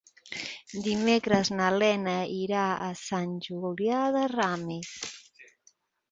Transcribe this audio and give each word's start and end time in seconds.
Dimecres 0.85 1.49
na 1.57 1.67
Lena 1.83 2.15
irà 2.35 2.63
a 2.85 2.87
Sant 3.01 3.35
Julià 3.49 3.99
de 4.17 4.23
Ramis. 4.33 4.95